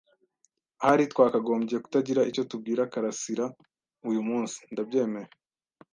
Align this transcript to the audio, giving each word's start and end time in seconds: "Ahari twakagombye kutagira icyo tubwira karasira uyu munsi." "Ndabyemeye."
"Ahari 0.83 1.03
twakagombye 1.13 1.75
kutagira 1.83 2.21
icyo 2.29 2.43
tubwira 2.49 2.81
karasira 2.93 3.45
uyu 4.09 4.21
munsi." 4.29 4.59
"Ndabyemeye." 4.71 5.29